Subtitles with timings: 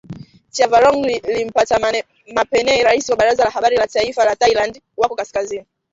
[0.55, 1.01] Chavarong
[1.33, 5.65] Limpattamapanee rais wa Baraza la Habari la Taifa la Thailand wako kaskazini,